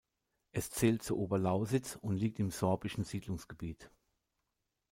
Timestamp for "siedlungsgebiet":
3.03-3.91